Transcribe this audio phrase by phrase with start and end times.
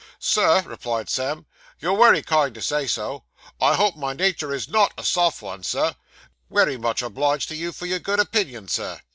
[0.17, 1.45] 'Sir,' replied Sam,
[1.79, 3.23] 'you're wery kind to say so.
[3.61, 5.93] I hope my natur is _NOT_ a soft vun, Sir.
[6.49, 8.99] Wery much obliged to you for your good opinion, Sir.